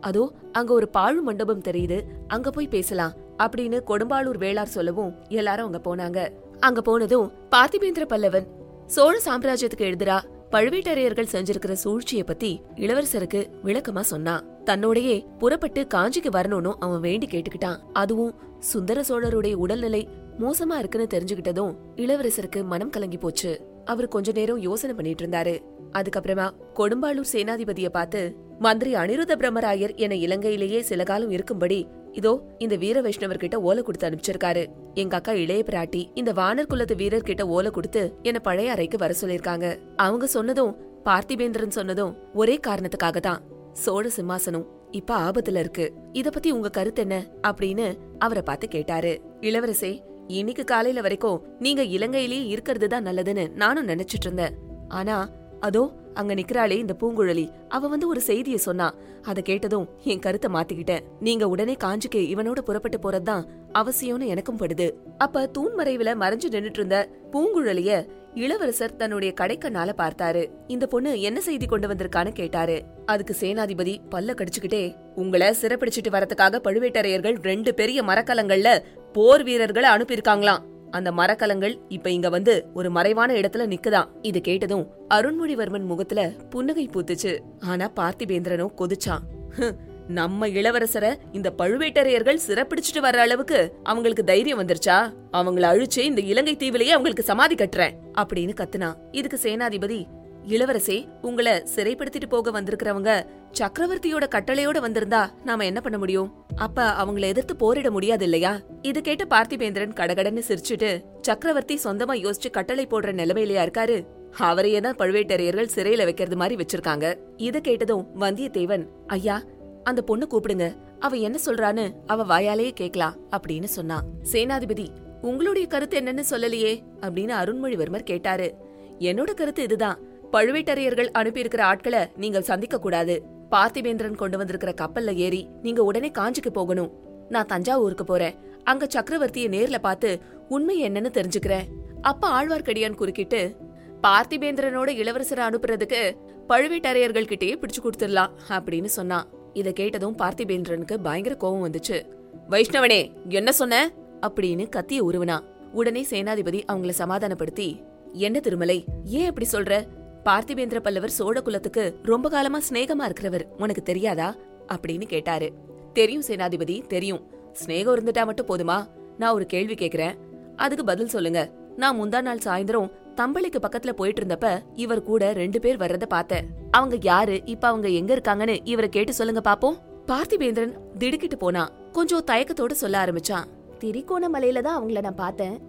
[0.00, 2.00] அதோ அங்க ஒரு பாழ் மண்டபம் தெரியுது.
[2.26, 3.12] அங்க போய் பேசலாம்.
[3.42, 6.20] அப்படின்னு கொடும்பாளூர் வேளார் சொல்லவும் எல்லாரும் அங்க போனாங்க.
[6.60, 8.46] அங்க போனதும் பார்த்திபேந்திர பல்லவன்
[8.86, 10.18] சோழ சாம்ராஜ்யத்துக்கு எழுதுறா
[10.50, 17.78] பழுவேட்டரையர்கள் செஞ்சிருக்கிற சூழ்ச்சிய பத்தி இளவரசருக்கு விளக்கமா சொன்னான் தன்னோடையே புறப்பட்டு காஞ்சிக்கு வரணும்னு அவன் வேண்டி கேட்டுக்கிட்டான்.
[17.92, 20.08] அதுவும் சுந்தர சோழருடைய உடல்நிலை
[20.40, 23.52] மோசமா இருக்குன்னு தெரிஞ்சுக்கிட்டதும் இளவரசருக்கு மனம் கலங்கி போச்சு.
[23.84, 25.54] அவர் கொஞ்ச நேரம் யோசனை பண்ணிட்டு இருந்தாரு.
[25.92, 28.20] அதுக்கப்புறமா கொடும்பாளூர் சேனாதிபதிய பார்த்து
[28.58, 31.78] மந்திரி அனிருத பிரம்மராயர் என இலங்கையிலேயே சில காலம் இருக்கும்படி
[32.18, 34.62] இதோ இந்த வீர வைஷ்ணவர்கிட்ட ஓலை கொடுத்து அனுப்பிச்சிருக்காரு.
[34.94, 39.66] எங்க அக்கா இளைய பிராட்டி இந்த வானர் குலத்து வீரர்கிட்ட ஓலை கொடுத்து என்ன பழைய அறைக்கு வர சொல்லிருக்காங்க
[39.96, 43.42] அவங்க சொன்னதும் பார்த்திபேந்திரன் சொன்னதும் ஒரே காரணத்துக்காக தான்
[43.84, 45.86] சோழ சிம்மாசனம் இப்ப ஆபத்துல இருக்கு.
[46.12, 47.16] இத பத்தி உங்க கருத்து என்ன?
[47.48, 47.86] அப்படின்னு
[48.18, 49.12] அவரை பார்த்து கேட்டாரு.
[49.40, 49.90] இளவரசே
[50.38, 54.56] இன்னைக்கு காலையில வரைக்கும் நீங்க இலங்கையிலேயே இருக்கிறது தான் நல்லதுன்னு நானும் நினைச்சிட்டு இருந்தேன்.
[54.88, 55.16] ஆனா
[55.60, 57.50] அதோ அங்க நிக்கிறாளே இந்த பூங்குழலி.
[57.68, 58.94] அவ வந்து ஒரு செய்திய சொன்னா.
[59.22, 61.00] அத கேட்டதும் என் கருத்தை மாத்திக்கிட்டேன்.
[61.20, 64.90] நீங்க உடனே காஞ்சிக்கு இவனோட புறப்பட்டு போறதுதான் அவசியம்னு எனக்கும் படுது.
[65.18, 70.50] அப்ப தூண் மறைவுல மறைஞ்சு நின்னுட்டு இருந்த பூங்குழலிய இளவரசர் தன்னுடைய கடைக்கண்ணால பார்த்தாரு.
[70.66, 72.82] இந்த பொண்ணு என்ன செய்தி கொண்டு வந்திருக்கான்னு கேட்டாரு.
[73.06, 78.78] அதுக்கு சேனாதிபதி பல்ல கடிச்சுக்கிட்டே உங்களை சிறப்பிடிச்சிட்டு வரதுக்காக பழுவேட்டரையர்கள் ரெண்டு பெரிய மரக்கலங்கள்ல
[79.12, 80.64] போர் வீரர்களை அனுப்பியிருக்காங்களாம்.
[80.90, 87.38] அந்த மரக்கலங்கள் இப்ப இங்க வந்து ஒரு மறைவான இடத்துல நிக்குதான் இது கேட்டதும் அருண்மொழிவர்மன் முகத்துல புன்னகை பூத்துச்சு.
[87.60, 89.72] ஆனா பார்த்திபேந்திரனோ கொதிச்சான்.
[90.08, 95.12] நம்ம இளவரசரை இந்த பழுவேட்டரையர்கள் சிறப்பிடிச்சிட்டு வர்ற அளவுக்கு அவங்களுக்கு தைரியம் வந்துருச்சா?
[95.32, 98.94] அவங்கள அழிச்சு இந்த இலங்கை தீவிலேயே அவங்களுக்கு சமாதி கட்டுறேன் அப்படின்னு கத்துனா.
[99.10, 100.04] இதுக்கு சேனாதிபதி
[100.46, 103.26] இளவரசே உங்களை சிறைப்படுத்திட்டு போக வந்திருக்கிறவங்க
[103.58, 106.34] சக்கரவர்த்தியோட கட்டளையோட வந்திருந்தா நாம என்ன பண்ண முடியும்?
[106.56, 108.60] அப்ப அவங்கள எதிர்த்து போரிட முடியாது இல்லையா?
[108.82, 114.06] இது கேட்ட பார்த்திபேந்திரன் கடகடன்னு சிரிச்சுட்டு சக்கரவர்த்தி சொந்தமா யோசிச்சு கட்டளை போடுற நிலைமையிலயா இருக்காரு?
[114.38, 117.18] அவரையே தான் பழுவேட்டரையர்கள் சிறையில வைக்கிறது மாதிரி வச்சிருக்காங்க.
[117.36, 119.42] இத கேட்டதும் வந்தியத்தேவன் ஐயா
[119.84, 120.76] அந்த பொண்ணு கூப்பிடுங்க.
[121.00, 124.02] அவ என்ன சொல்றான்னு அவ வாயாலேயே கேக்கலாம் அப்படின்னு சொன்னான்.
[124.32, 124.88] சேனாதிபதி
[125.22, 128.54] உங்களுடைய கருத்து என்னன்னு சொல்லலையே அப்படின்னு அருண்மொழிவர்மர் கேட்டாரு.
[128.98, 129.98] என்னோட கருத்து இதுதான்.
[130.32, 136.92] பழுவேட்டரையர்கள் அனுப்பியிருக்கிற ஆட்களை நீங்க சந்திக்க கூடாது பார்த்திபேந்திரன் கொண்டு வந்திருக்கிற கப்பல்ல ஏறி நீங்க உடனே காஞ்சிக்கு போகணும்.
[137.28, 138.34] நான் தஞ்சாவூருக்கு போறேன்.
[138.64, 141.66] அங்க சக்கரவர்த்திய நேர்ல பார்த்து உண்மை என்னன்னு தெரிஞ்சுக்கிறேன்.
[142.02, 143.56] அப்ப ஆழ்வார்க்கடியான் குறுக்கிட்டு
[144.02, 146.16] பார்த்திபேந்திரனோட இளவரசரை அனுப்புறதுக்கு
[146.48, 149.28] பழுவேட்டரையர்கள் கிட்டேயே பிடிச்சு கொடுத்துடலாம் அப்படின்னு சொன்னான்.
[149.52, 152.02] இத கேட்டதும் பார்த்திபேந்திரனுக்கு பயங்கர கோபம் வந்துச்சு.
[152.50, 153.92] வைஷ்ணவனே என்ன சொன்ன?
[154.26, 155.38] அப்படின்னு கத்திய உருவனா
[155.72, 159.86] உடனே சேனாதிபதி அவங்கள சமாதானப்படுத்தி என்ன திருமலை ஏன் அப்படி சொல்ற?
[160.28, 164.34] பார்த்திபேந்திர பல்லவர் சோழ குலத்துக்கு ரொம்ப காலமா சிநேகமா இருக்கிறவர் உனக்கு தெரியாதா?
[164.72, 165.52] அப்படின்னு கேட்டாரு.
[165.92, 167.30] தெரியும் சேனாதிபதி தெரியும்.
[167.64, 168.86] சிநேகம் இருந்துட்டா மட்டும் போதுமா?
[169.18, 170.14] நான் ஒரு கேள்வி கேக்குறேன்.
[170.56, 171.50] அதுக்கு பதில் சொல்லுங்க.
[171.76, 176.46] நான் முந்தா நாள் சாயந்தரம் தம்பளிக்கு பக்கத்துல போயிட்டு இருந்தப்ப இவர் கூட ரெண்டு பேர் வர்றத பார்த்தேன்.
[176.70, 177.40] அவங்க யாரு?
[177.44, 179.76] இப்ப அவங்க எங்க இருக்காங்கன்னு இவரை கேட்டு சொல்லுங்க பாப்போம்.
[180.06, 183.44] பார்த்திபேந்திரன் திடுக்கிட்டு போனா கொஞ்சம் தயக்கத்தோட சொல்ல ஆரம்பிச்சான்.
[183.80, 185.60] திரிகோணமலையில தான் அவங்கள நான் பார்த்தேன்.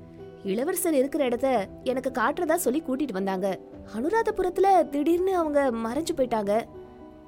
[0.43, 3.60] இளவரசர் இருக்கிற இடத்த எனக்கு காட்டுறதா சொல்லி கூட்டிட்டு வந்தாங்க.
[3.97, 6.62] அனுராதபுரத்துல திடீர்னு அவங்க மறைஞ்சு போயிட்டாங்க.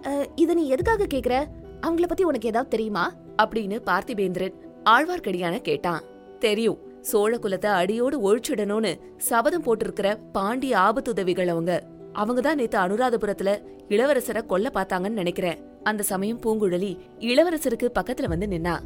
[0.02, 1.46] அஹ், இத நீ எதுக்காக கேக்குற?
[1.82, 3.14] அவங்கள பத்தி உனக்கு ஏதாவது தெரியுமா?
[3.44, 4.54] அப்படின்னு பார்த்திபேந்திரன்
[4.86, 6.02] ஆழ்வார்க்கடியான கேட்டான்.
[6.40, 6.78] தெரியும்.
[7.02, 11.84] சோழ குலத்தை அடியோடு ஒழிச்சிடணும்னு சபதம் போட்டிருக்கிற பாண்டிய ஆபத்துதவிகள் அவங்க.
[12.16, 15.58] அவங்கதான் நேத்து அனுராதபுரத்துல இளவரசரை கொல்ல பார்த்தாங்கன்னு நினைக்கிறேன்.
[15.84, 18.80] அந்த சமயம் பூங்குழலி இளவரசருக்கு பக்கத்துல வந்து நின்னா.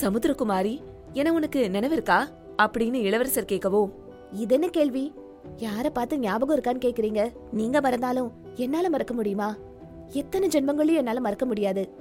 [0.00, 0.80] சமுத்திரகுமாரி
[1.12, 2.26] என உனக்கு நினைவிருக்கா
[2.62, 3.90] அப்படின்னு இளவரசர் கேட்கவோ?
[4.32, 5.12] இது என்ன கேள்வி?
[5.56, 7.32] யார பார்த்து ஞாபகம் இருக்கான்னு கேக்குறீங்க?
[7.52, 9.56] நீங்க மறந்தாலும் என்னால மறக்க முடியுமா?
[10.12, 11.92] எத்தனை ஜென்மங்களையும் என்னால மறக்க முடியாது.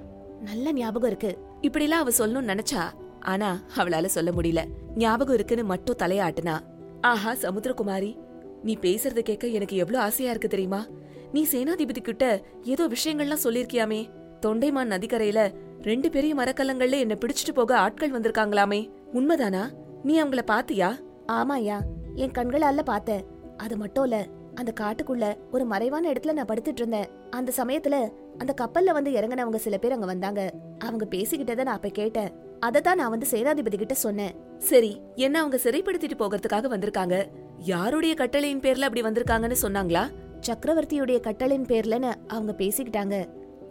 [0.42, 1.38] நல்ல ஞாபகம் இருக்கு.
[1.62, 2.84] இப்படிலாம் அவ சொல்லணும்னு நினைச்சா
[3.20, 4.66] ஆனா அவளால சொல்ல முடியல.
[4.96, 6.60] ஞாபகம் இருக்குன்னு மட்டும் தலையாட்டுனா
[7.02, 8.18] ஆஹா சமுத்திரகுமாரி
[8.64, 10.86] நீ பேசுறத கேட்க எனக்கு எவ்வளவு ஆசையா இருக்கு தெரியுமா?
[11.32, 14.08] நீ சேனாதிபதி கிட்ட ஏதோ விஷயங்கள்லாம் சொல்லிருக்கியாமே
[14.46, 18.90] தொண்டைமான் நதிக்கரையில ரெண்டு பெரிய மரக்கல்லங்கள்ல என்ன பிடிச்சிட்டு போக ஆட்கள் வந்திருக்காங்களாமே?
[19.14, 19.70] உண்மைதானா?
[20.04, 20.90] நீ அவங்கள பாத்தியா?
[21.32, 21.78] ஆமாயா
[22.16, 23.26] என் கண்களால பார்த்தேன்
[23.58, 24.18] அது மட்டும் இல்ல
[24.56, 27.12] அந்த காட்டுக்குள்ள ஒரு மறைவான இடத்துல நான் படுத்துட்டு இருந்தேன்.
[27.30, 27.96] அந்த சமயத்துல
[28.38, 30.42] அந்த கப்பல்ல வந்து இறங்குனவங்க சில பேர் அங்க வந்தாங்க.
[30.80, 32.30] அவங்க பேசிக்கிட்டத நான் அப்ப கேட்டேன்.
[32.60, 34.36] அதை தான் நான் வந்து சேனாதிபதி கிட்ட சொன்னேன்.
[34.58, 37.18] சரி என்ன அவங்க சிறைப்படுத்திட்டு போகிறதுக்காக வந்திருக்காங்க?
[37.58, 40.04] யாருடைய கட்டளையின் பேர்ல அப்படி வந்திருக்காங்கன்னு சொன்னாங்களா?
[40.48, 43.18] சக்கரவர்த்தியுடைய கட்டளையின் பேர்லன்னு அவங்க பேசிக்கிட்டாங்க.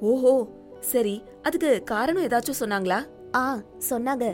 [0.01, 0.33] ஓஹோ
[0.81, 2.99] சரி அதுக்கு காரணம் ஏதாச்சும் சொன்னாங்களா?
[3.37, 4.25] ஆ சொன்னாங்க.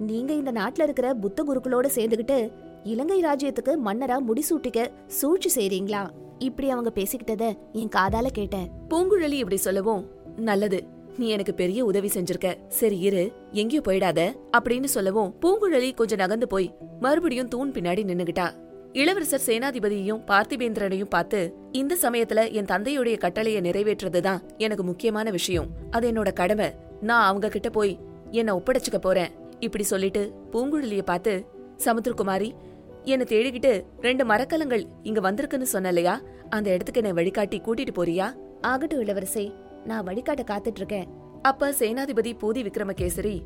[0.00, 2.52] நீங்க இந்த நாட்டுல இருக்கிற புத்த குருக்களோட சேர்ந்துகிட்டு
[2.84, 6.08] இலங்கை ராஜ்யத்துக்கு மன்னரா முடிசூட்டிக்க சூழ்ச்சி செய்றீங்களா?
[6.38, 8.70] இப்படி அவங்க பேசிக்கிட்டத என் காதால கேட்டேன்.
[8.90, 10.84] பூங்குழலி இப்படி சொல்லவும் நல்லது
[11.18, 12.54] நீ எனக்கு பெரிய உதவி செஞ்சிருக்க.
[12.68, 18.50] சரி இரு எங்கேயும் போயிடாத அப்படின்னு சொல்லவும் பூங்குழலி கொஞ்சம் நகர்ந்து போய் மறுபடியும் தூண் பின்னாடி நின்னுகிட்டா.
[18.92, 25.66] இளவரசர் சேனாதிபதியையும் பார்த்திபேந்திரனையும் பார்த்து இந்த சமயத்துல என் தந்தையுடைய கட்டளையை நிறைவேற்றுறதுதான் எனக்கு முக்கியமான விஷயம்.
[25.90, 26.70] அது என்னோட கடமை.
[27.00, 27.98] நான் அவங்க கிட்ட போய்
[28.30, 29.38] என்ன ஒப்படைச்சுக்க போறேன்.
[29.60, 31.46] இப்படி சொல்லிட்டு பூங்குழலிய பார்த்து
[31.84, 32.50] சமுத்திரகுமாரி
[33.04, 38.34] என்ன தேடிக்கிட்டு ரெண்டு மரக்கலங்கள் இங்க வந்திருக்குன்னு சொன்னலையா அந்த இடத்துக்கு என்னை வழிகாட்டி கூட்டிட்டு போறியா?
[38.60, 39.52] ஆகட்டும் இளவரசே
[39.84, 41.08] நான் வழிகாட்ட காத்துட்டு இருக்கேன்
[41.42, 43.40] அப்ப சேனாதிபதி பூதி விக்ரமகேசரி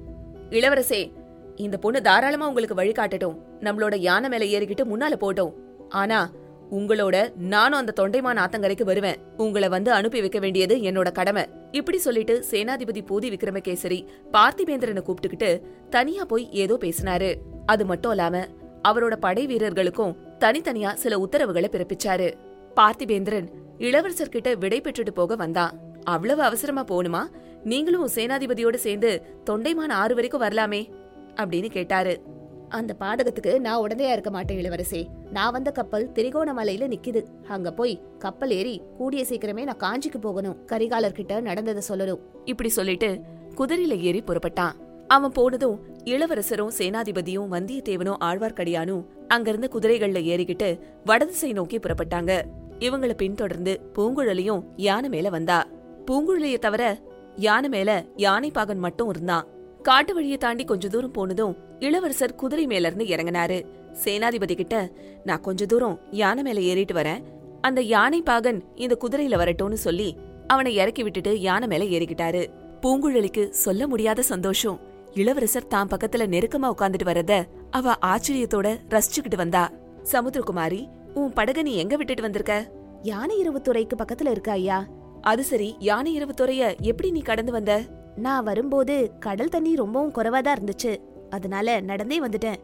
[0.51, 1.13] இளவரசே
[1.57, 3.39] இந்த பொண்ணு தாராளமா உங்களுக்கு வழிகாட்டட்டும்.
[3.61, 5.53] நம்மளோட யானை மேல ஏறிக்கிட்டு முன்னால போட்டோம்
[5.89, 6.31] ஆனா
[6.71, 9.17] உங்களோட நானும் அந்த தொண்டைமான் ஆத்தங்கரைக்கு வருவேன்.
[9.37, 11.47] உங்களை வந்து அனுப்பி வைக்க வேண்டியது என்னோட கடமை.
[11.71, 17.35] இப்படி சொல்லிட்டு சேனாதிபதி பூதி விக்ரமகேசரி பார்த்திபேந்திரனை கூப்பிட்டுக்கிட்டு தனியா போய் ஏதோ பேசினாரு.
[17.67, 18.47] அது மட்டும் இல்லாம
[18.89, 22.35] அவரோட படை வீரர்களுக்கும் தனித்தனியா சில உத்தரவுகளை பிறப்பிச்சாரு.
[22.77, 23.49] பார்த்திபேந்திரன்
[23.79, 25.79] இளவரசர்கிட்ட விடை பெற்றுட்டு போக வந்தான்.
[26.05, 27.23] அவ்வளவு அவசரமா போகணுமா?
[27.65, 30.93] நீங்களும் சேனாதிபதியோட சேர்ந்து தொண்டைமான் ஆறு வரைக்கும் வரலாமே
[31.37, 32.23] அப்படின்னு கேட்டாரு.
[32.75, 35.07] அந்த பாதகத்துக்கு நான் உடனே இருக்க மாட்டேன் இளவரசே.
[35.31, 37.25] நான் வந்த கப்பல் திரிகோணமலையில நிக்குது.
[37.49, 40.57] அங்க போய் கப்பல் ஏறி கூடிய சீக்கிரமே நான் காஞ்சிக்கு போகணும்.
[40.67, 42.21] கரிகாலர் கிட்ட நடந்ததை சொல்லணும்.
[42.45, 43.21] இப்படி சொல்லிட்டு
[43.57, 44.73] குதிரையில ஏறி புறப்பட்டான்.
[45.09, 52.43] அவன் போனதும் இளவரசரும் சேனாதிபதியும் வந்தியத்தேவனும் ஆழ்வார்க்கடியானும் அங்கிருந்து குதிரைகள்ல ஏறிக்கிட்டு வடதிசை நோக்கி புறப்பட்டாங்க.
[52.79, 55.67] இவங்கள பின்தொடர்ந்து பூங்குழலியும் யானை மேல வந்தா.
[56.11, 56.99] பூங்குழலிய தவிர
[57.37, 59.47] யானை மேல யானைப்பாகன் மட்டும் இருந்தான்.
[59.87, 63.59] காட்டு வழியை தாண்டி கொஞ்ச தூரம் போனதும் இளவரசர் குதிரை மேல இருந்து இறங்கினாரு.
[64.05, 64.77] சேனாதிபதி கிட்ட
[65.25, 67.23] நான் கொஞ்ச தூரம் யானை மேல ஏறிட்டு வரேன்.
[67.61, 70.17] அந்த யானைப்பாகன் இந்த குதிரையில வரட்டும்னு சொல்லி
[70.47, 72.43] அவனை இறக்கி விட்டுட்டு யானை மேல ஏறிக்கிட்டாரு.
[72.83, 74.79] பூங்குழலிக்கு சொல்ல முடியாத சந்தோஷம்.
[75.15, 79.65] இளவரசர் தான் பக்கத்துல நெருக்கமா உட்கார்ந்துட்டு வரத அவ ஆச்சரியத்தோட ரசிச்சுக்கிட்டு வந்தா.
[80.13, 80.81] சமுத்திரகுமாரி
[81.15, 82.55] உன் படக நீ எங்க விட்டுட்டு வந்திருக்க?
[83.03, 84.87] யானை இரவு துறைக்கு பக்கத்துல இருக்கு ஐயா.
[85.21, 87.75] அது சரி யானை இரவு துறைய எப்படி நீ கடந்து வந்த?
[88.17, 90.97] நான் வரும்போது கடல் தண்ணி ரொம்பவும் குறைவா தான் இருந்துச்சு.
[91.31, 92.57] அதனால நடந்தே வந்துட்டேன்.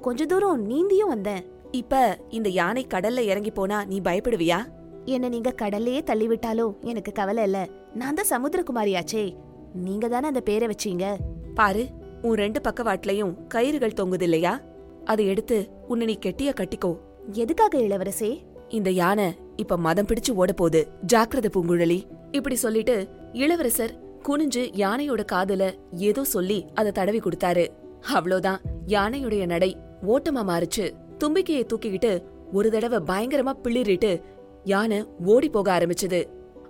[0.00, 1.44] கொஞ்ச தூரம் நீந்தியும் வந்தேன்.
[1.70, 4.64] இப்ப இந்த யானை கடல்ல இறங்கி போனா நீ பயப்படுவியா?
[5.04, 7.68] என்ன நீங்க கடல்லையே தள்ளி விட்டாலும் எனக்கு கவலை இல்ல.
[7.94, 9.36] நான் தான் சமுத்திரகுமாரியாச்சே.
[9.74, 11.16] நீங்க தானே அந்த பேரை வச்சீங்க?
[11.54, 11.86] பாரு
[12.22, 14.60] உன் ரெண்டு பக்கவாட்லயும் கயிறுகள் தொங்குது இல்லையா?
[15.04, 16.96] அதை எடுத்து உன்னை நீ கெட்டியா கட்டிக்கோ.
[17.32, 18.38] எதுக்காக இளவரசே?
[18.68, 22.02] இந்த யானை இப்ப மதம் பிடிச்சு ஓட போகுது ஜாக்கிரதை பூங்குழலி.
[22.30, 27.68] இப்படி சொல்லிட்டு இளவரசர் குனிஞ்சு யானையோட காதுல ஏதோ சொல்லி அதை தடவி கொடுத்தாரு.
[28.14, 30.92] அவ்வளோதான் யானையுடைய நடை ஓட்டமா மாறுச்சு.
[31.24, 34.22] தும்பிக்கையை தூக்கிக்கிட்டு ஒரு தடவை பயங்கரமா பிளிரிட்டு
[34.64, 36.20] யானை ஓடி போக ஆரம்பிச்சது.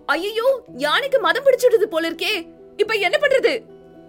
[0.06, 2.32] ஐயோ யானைக்கு மதம் பிடிச்சிடுது போல இருக்கே!
[2.76, 3.52] இப்ப என்ன பண்றது?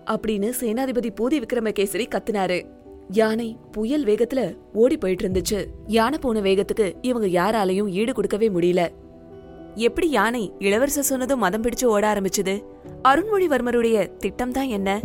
[0.06, 2.60] அப்படின்னு சேனாதிபதி பூதி விக்ரமகேசரி கத்துனாரு.
[3.10, 4.42] யானை புயல் வேகத்துல
[4.74, 5.68] ஓடி போயிட்டு இருந்துச்சு.
[5.88, 8.82] யானை போன வேகத்துக்கு இவங்க யாராலையும் ஈடு கொடுக்கவே முடியல.
[9.80, 12.64] எப்படி யானை இளவரசர் சொன்னதும் மதம் பிடிச்சு ஓட ஆரம்பிச்சது?
[13.04, 15.00] அருண்மொழிவர்மருடைய திட்டம் தான் என்ன?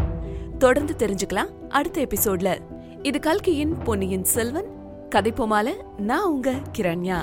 [0.59, 2.59] தொடர்ந்து தெரிஞ்சுக்கலாம் அடுத்த எபிசோட்ல.
[3.03, 4.67] இது கல்கியின் பொன்னியின் செல்வன்.
[5.09, 7.19] கதை போமால நான் உங்க கிரண்யா.